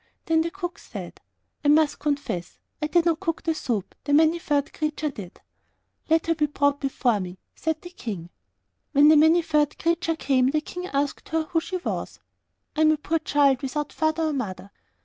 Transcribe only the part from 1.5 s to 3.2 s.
'I must confess; I did not